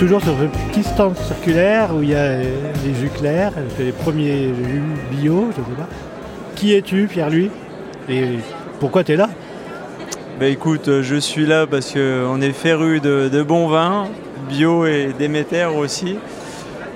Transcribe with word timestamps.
toujours 0.00 0.22
sur 0.22 0.32
ce 0.32 0.46
petit 0.46 0.82
stand 0.82 1.14
circulaire 1.14 1.94
où 1.94 2.02
il 2.02 2.08
y 2.08 2.14
a 2.14 2.38
les 2.38 2.94
jus 2.98 3.10
clairs, 3.14 3.52
les 3.78 3.92
premiers 3.92 4.48
jus 4.48 4.82
bio, 5.10 5.50
je 5.50 5.56
sais 5.56 5.76
pas. 5.76 5.88
Qui 6.56 6.74
es-tu, 6.74 7.06
Pierre-Louis 7.06 7.50
Et 8.08 8.38
pourquoi 8.80 9.04
tu 9.04 9.12
es 9.12 9.16
là? 9.16 9.28
Bah 10.38 10.46
écoute, 10.46 10.88
euh, 10.88 11.02
je 11.02 11.16
suis 11.16 11.44
là 11.44 11.66
parce 11.66 11.92
qu'on 11.92 12.40
est 12.40 12.52
féru 12.52 13.00
de, 13.00 13.28
de 13.30 13.42
bons 13.42 13.68
vins, 13.68 14.06
bio 14.48 14.86
et 14.86 15.10
Déméter 15.18 15.66
aussi. 15.66 16.16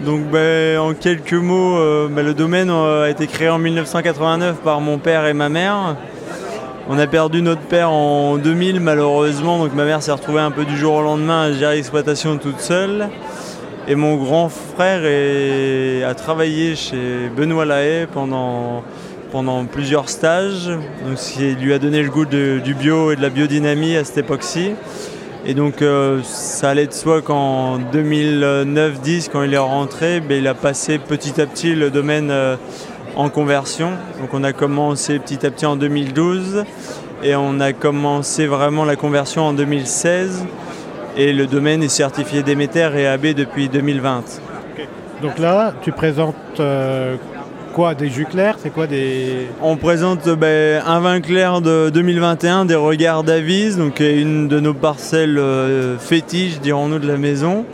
Donc 0.00 0.22
bah, 0.30 0.80
en 0.80 0.94
quelques 0.94 1.34
mots, 1.34 1.76
euh, 1.76 2.08
bah, 2.10 2.22
le 2.22 2.32
domaine 2.32 2.70
a 2.70 3.10
été 3.10 3.26
créé 3.26 3.50
en 3.50 3.58
1989 3.58 4.60
par 4.64 4.80
mon 4.80 4.96
père 4.96 5.26
et 5.26 5.34
ma 5.34 5.50
mère. 5.50 5.96
On 6.86 6.98
a 6.98 7.06
perdu 7.06 7.40
notre 7.40 7.62
père 7.62 7.90
en 7.90 8.36
2000 8.36 8.78
malheureusement, 8.78 9.58
donc 9.58 9.74
ma 9.74 9.86
mère 9.86 10.02
s'est 10.02 10.12
retrouvée 10.12 10.40
un 10.40 10.50
peu 10.50 10.66
du 10.66 10.76
jour 10.76 10.96
au 10.96 11.02
lendemain 11.02 11.44
à 11.44 11.52
gérer 11.52 11.76
l'exploitation 11.76 12.36
toute 12.36 12.60
seule. 12.60 13.08
Et 13.88 13.94
mon 13.94 14.16
grand 14.16 14.50
frère 14.50 15.00
a 16.06 16.14
travaillé 16.14 16.76
chez 16.76 17.30
Benoît 17.34 17.64
Lahaye 17.64 18.06
pendant, 18.06 18.82
plusieurs 19.72 20.10
stages, 20.10 20.68
donc 21.06 21.16
ce 21.16 21.32
qui 21.32 21.54
lui 21.54 21.72
a 21.72 21.78
donné 21.78 22.02
le 22.02 22.10
goût 22.10 22.26
du 22.26 22.74
bio 22.74 23.12
et 23.12 23.16
de 23.16 23.22
la 23.22 23.30
biodynamie 23.30 23.96
à 23.96 24.04
cette 24.04 24.18
époque-ci. 24.18 24.72
Et 25.46 25.54
donc 25.54 25.80
euh, 25.80 26.20
ça 26.22 26.70
allait 26.70 26.86
de 26.86 26.92
soi 26.92 27.20
qu'en 27.22 27.78
2009-10, 27.78 29.28
quand 29.30 29.42
il 29.42 29.52
est 29.52 29.58
rentré, 29.58 30.20
ben, 30.20 30.38
il 30.38 30.48
a 30.48 30.54
passé 30.54 30.98
petit 30.98 31.40
à 31.40 31.46
petit 31.46 31.74
le 31.74 31.90
domaine 31.90 32.30
euh, 32.30 32.56
en 33.16 33.28
conversion. 33.28 33.90
Donc 34.20 34.30
on 34.32 34.44
a 34.44 34.52
commencé 34.52 35.18
petit 35.18 35.44
à 35.46 35.50
petit 35.50 35.66
en 35.66 35.76
2012 35.76 36.64
et 37.22 37.36
on 37.36 37.60
a 37.60 37.72
commencé 37.72 38.46
vraiment 38.46 38.84
la 38.84 38.96
conversion 38.96 39.42
en 39.42 39.52
2016 39.52 40.44
et 41.16 41.32
le 41.32 41.46
domaine 41.46 41.82
est 41.82 41.88
certifié 41.88 42.42
Déméter 42.42 42.90
et 42.96 43.06
AB 43.06 43.26
depuis 43.34 43.68
2020. 43.68 44.24
Donc 45.22 45.38
là, 45.38 45.72
tu 45.80 45.92
présentes 45.92 46.34
euh, 46.60 47.16
quoi 47.72 47.94
Des 47.94 48.08
jus 48.08 48.26
clairs? 48.26 48.56
C'est 48.58 48.70
quoi 48.70 48.86
des... 48.86 49.48
On 49.62 49.76
présente 49.76 50.28
ben, 50.28 50.82
un 50.84 51.00
vin 51.00 51.20
clair 51.20 51.60
de 51.60 51.90
2021, 51.90 52.64
des 52.64 52.74
regards 52.74 53.22
d'Avise, 53.22 53.78
donc 53.78 54.00
une 54.00 54.48
de 54.48 54.60
nos 54.60 54.74
parcelles 54.74 55.38
euh, 55.38 55.98
fétiches, 55.98 56.60
dirons-nous, 56.60 56.98
de 56.98 57.06
la 57.06 57.16
maison. 57.16 57.64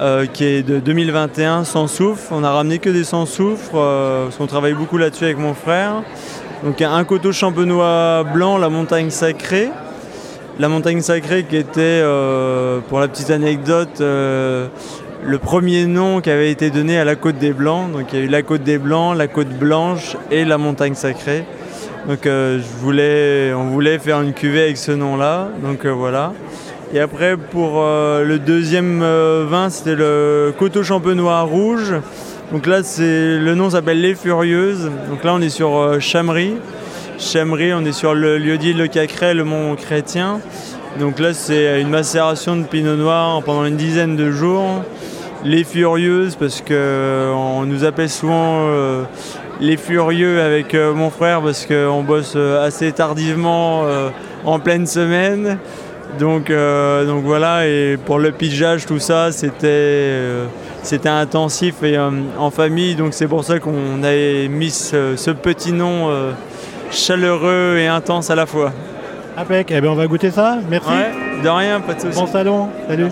Euh, 0.00 0.26
qui 0.26 0.44
est 0.44 0.64
de 0.64 0.80
2021 0.80 1.62
sans 1.62 1.86
soufre. 1.86 2.32
On 2.32 2.42
a 2.42 2.50
ramené 2.50 2.80
que 2.80 2.90
des 2.90 3.04
sans 3.04 3.26
soufre 3.26 3.74
euh, 3.76 4.24
parce 4.24 4.36
qu'on 4.36 4.48
travaille 4.48 4.74
beaucoup 4.74 4.98
là-dessus 4.98 5.22
avec 5.22 5.38
mon 5.38 5.54
frère. 5.54 6.02
Donc 6.64 6.82
un 6.82 7.04
coteau 7.04 7.30
champenois 7.30 8.24
blanc, 8.24 8.58
la 8.58 8.70
montagne 8.70 9.10
sacrée. 9.10 9.68
La 10.58 10.68
montagne 10.68 11.00
sacrée 11.00 11.44
qui 11.44 11.56
était, 11.56 11.80
euh, 11.80 12.80
pour 12.88 12.98
la 12.98 13.06
petite 13.06 13.30
anecdote, 13.30 14.00
le 14.00 15.38
premier 15.40 15.86
nom 15.86 16.20
qui 16.20 16.30
avait 16.30 16.50
été 16.50 16.70
donné 16.70 16.98
à 16.98 17.04
la 17.04 17.14
côte 17.14 17.38
des 17.38 17.52
Blancs. 17.52 17.92
Donc 17.92 18.12
il 18.12 18.18
y 18.18 18.22
a 18.22 18.24
eu 18.24 18.28
la 18.28 18.42
côte 18.42 18.64
des 18.64 18.78
Blancs, 18.78 19.16
la 19.16 19.28
côte 19.28 19.48
blanche 19.48 20.16
et 20.32 20.44
la 20.44 20.58
montagne 20.58 20.94
sacrée. 20.94 21.44
Donc 22.08 22.26
on 22.26 23.64
voulait 23.70 23.98
faire 24.00 24.20
une 24.22 24.32
cuvée 24.32 24.62
avec 24.62 24.76
ce 24.76 24.90
nom-là. 24.90 25.50
Donc 25.62 25.86
voilà. 25.86 26.32
Et 26.92 27.00
après, 27.00 27.36
pour 27.36 27.80
euh, 27.82 28.24
le 28.24 28.38
deuxième 28.38 29.00
euh, 29.02 29.46
vin, 29.48 29.70
c'était 29.70 29.94
le 29.94 30.52
Coteau 30.56 30.82
Champenois 30.82 31.40
Rouge. 31.42 31.94
Donc 32.52 32.66
là, 32.66 32.80
le 32.98 33.54
nom 33.54 33.70
s'appelle 33.70 34.00
Les 34.00 34.14
Furieuses. 34.14 34.90
Donc 35.08 35.24
là, 35.24 35.34
on 35.34 35.40
est 35.40 35.48
sur 35.48 35.76
euh, 35.76 35.98
Chamery. 35.98 36.54
Chamery, 37.18 37.72
on 37.72 37.84
est 37.84 37.92
sur 37.92 38.14
le 38.14 38.38
lieu-dit 38.38 38.74
Le 38.74 38.86
Cacré, 38.86 39.34
le 39.34 39.44
Mont 39.44 39.74
Chrétien. 39.76 40.40
Donc 41.00 41.18
là, 41.18 41.32
c'est 41.32 41.80
une 41.80 41.88
macération 41.88 42.54
de 42.56 42.64
pinot 42.64 42.96
noir 42.96 43.42
pendant 43.42 43.64
une 43.64 43.76
dizaine 43.76 44.14
de 44.14 44.30
jours. 44.30 44.84
Les 45.44 45.64
Furieuses, 45.64 46.36
parce 46.36 46.60
qu'on 46.60 47.64
nous 47.66 47.84
appelle 47.84 48.08
souvent 48.08 48.68
les 49.60 49.76
Furieux 49.76 50.40
avec 50.40 50.74
mon 50.74 51.10
frère, 51.10 51.42
parce 51.42 51.66
qu'on 51.66 52.02
bosse 52.02 52.34
assez 52.36 52.92
tardivement 52.92 53.82
en 54.44 54.58
pleine 54.58 54.86
semaine. 54.86 55.58
Donc, 56.18 56.50
euh, 56.50 57.06
donc 57.06 57.24
voilà, 57.24 57.66
et 57.66 57.96
pour 57.96 58.18
le 58.18 58.32
pigeage, 58.32 58.86
tout 58.86 58.98
ça, 58.98 59.32
c'était 59.32 59.66
euh, 59.66 60.46
intensif 61.04 61.82
et 61.82 61.96
euh, 61.96 62.10
en 62.38 62.50
famille. 62.50 62.94
Donc 62.94 63.14
c'est 63.14 63.28
pour 63.28 63.44
ça 63.44 63.58
qu'on 63.58 64.02
a 64.02 64.48
mis 64.48 64.70
ce, 64.70 65.30
petit 65.30 65.72
nom 65.72 66.10
chaleureux 66.90 67.76
et 67.78 67.86
intense 67.86 68.30
à 68.30 68.34
la 68.34 68.46
fois. 68.46 68.72
Impec, 69.36 69.72
eh 69.74 69.80
bien 69.80 69.90
on 69.90 69.96
va 69.96 70.06
goûter 70.06 70.30
ça, 70.30 70.58
merci. 70.68 70.88
de 71.42 71.48
rien, 71.48 71.80
pas 71.80 71.94
de 71.94 72.00
soucis. 72.00 72.18
Bon 72.18 72.26
salon, 72.26 72.68
salut. 72.88 73.08